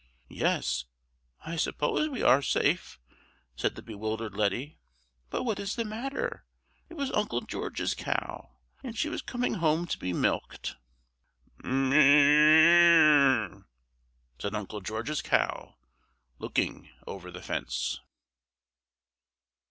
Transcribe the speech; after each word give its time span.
"Yes, 0.31 0.85
I 1.45 1.55
suppose 1.57 2.09
we 2.09 2.23
are 2.23 2.41
safe," 2.41 2.99
said 3.55 3.75
the 3.75 3.83
bewildered 3.83 4.33
Letty. 4.33 4.79
"But 5.29 5.43
what 5.43 5.59
was 5.59 5.75
the 5.75 5.85
matter? 5.85 6.43
It 6.89 6.95
was 6.95 7.11
Uncle 7.11 7.41
George's 7.41 7.93
cow, 7.93 8.57
and 8.83 8.97
she 8.97 9.09
was 9.09 9.21
coming 9.21 9.53
home 9.53 9.85
to 9.85 9.99
be 9.99 10.11
milked!" 10.11 10.75
"Moo 11.63 11.93
oo 11.93 13.53
oo!" 13.59 13.65
said 14.39 14.55
Uncle 14.55 14.81
George's 14.81 15.21
cow, 15.21 15.75
looking 16.39 16.89
over 17.05 17.29
the 17.29 17.43
fence. 17.43 17.99